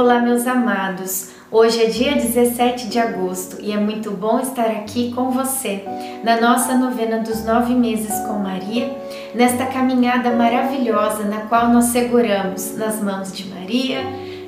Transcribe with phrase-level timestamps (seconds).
[0.00, 1.30] Olá, meus amados.
[1.50, 5.82] Hoje é dia 17 de agosto e é muito bom estar aqui com você
[6.22, 8.96] na nossa novena dos nove meses com Maria,
[9.34, 14.04] nesta caminhada maravilhosa na qual nós seguramos nas mãos de Maria,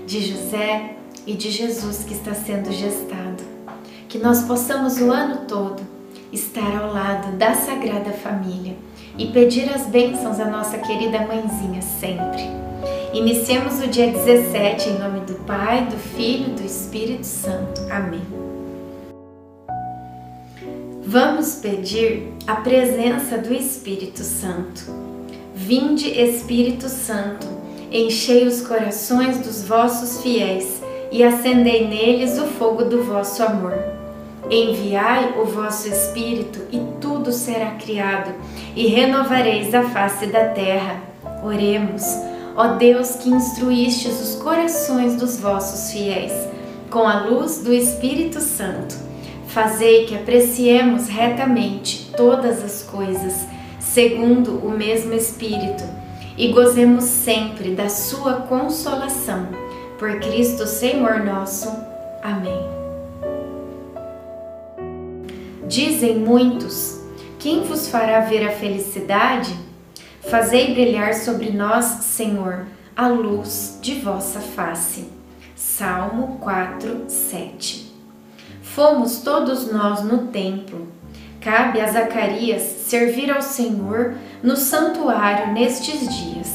[0.06, 0.92] de José
[1.26, 3.42] e de Jesus que está sendo gestado.
[4.08, 5.82] Que nós possamos o ano todo
[6.32, 8.76] estar ao lado da Sagrada Família
[9.18, 12.69] e pedir as bênçãos à nossa querida mãezinha sempre.
[13.12, 17.80] Iniciemos o dia 17 em nome do Pai, do Filho e do Espírito Santo.
[17.90, 18.22] Amém.
[21.02, 24.82] Vamos pedir a presença do Espírito Santo.
[25.52, 27.48] Vinde, Espírito Santo,
[27.90, 30.80] enchei os corações dos vossos fiéis
[31.10, 33.76] e acendei neles o fogo do vosso amor.
[34.48, 38.32] Enviai o vosso Espírito e tudo será criado,
[38.76, 41.02] e renovareis a face da terra.
[41.42, 42.29] Oremos.
[42.56, 46.32] Ó Deus que instruístes os corações dos vossos fiéis
[46.90, 48.96] com a luz do Espírito Santo,
[49.46, 53.46] fazei que apreciemos retamente todas as coisas,
[53.78, 55.84] segundo o mesmo Espírito,
[56.36, 59.48] e gozemos sempre da sua consolação.
[59.98, 61.70] Por Cristo Senhor nosso.
[62.22, 62.58] Amém.
[65.68, 66.98] Dizem muitos:
[67.38, 69.54] quem vos fará ver a felicidade?
[70.28, 75.08] Fazei brilhar sobre nós, Senhor, a luz de vossa face.
[75.56, 77.90] Salmo 4, 7.
[78.62, 80.88] Fomos todos nós no templo.
[81.40, 86.54] Cabe a Zacarias servir ao Senhor no santuário nestes dias.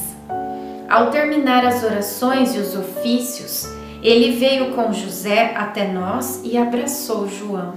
[0.88, 3.68] Ao terminar as orações e os ofícios,
[4.04, 7.74] ele veio com José até nós e abraçou João.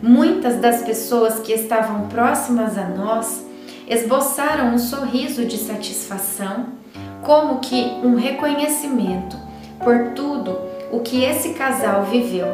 [0.00, 3.44] Muitas das pessoas que estavam próximas a nós
[3.86, 6.66] esboçaram um sorriso de satisfação,
[7.22, 9.36] como que um reconhecimento
[9.82, 10.58] por tudo
[10.90, 12.46] o que esse casal viveu.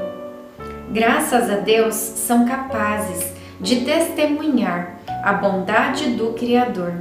[0.91, 6.95] Graças a Deus, são capazes de testemunhar a bondade do Criador.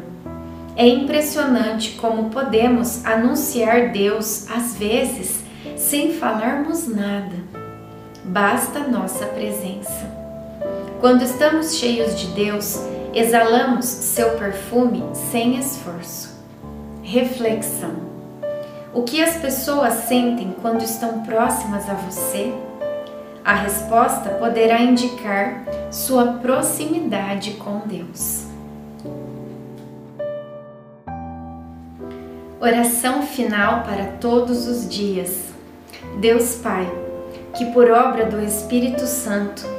[0.76, 5.44] É impressionante como podemos anunciar Deus às vezes
[5.76, 7.36] sem falarmos nada.
[8.24, 10.08] Basta nossa presença.
[11.00, 12.80] Quando estamos cheios de Deus,
[13.14, 16.38] exalamos seu perfume sem esforço.
[17.02, 17.96] Reflexão:
[18.94, 22.54] O que as pessoas sentem quando estão próximas a você?
[23.44, 28.46] A resposta poderá indicar sua proximidade com Deus.
[32.62, 35.46] Oração final para todos os dias.
[36.20, 36.92] Deus Pai,
[37.56, 39.79] que por obra do Espírito Santo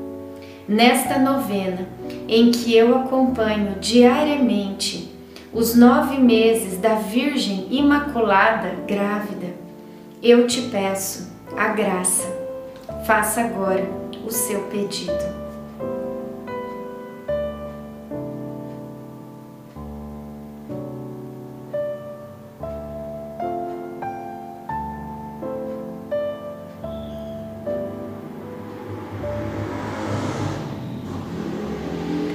[0.71, 1.85] Nesta novena,
[2.29, 5.13] em que eu acompanho diariamente
[5.51, 9.47] os nove meses da Virgem Imaculada grávida,
[10.23, 12.25] eu te peço a graça.
[13.05, 13.85] Faça agora
[14.25, 15.40] o seu pedido.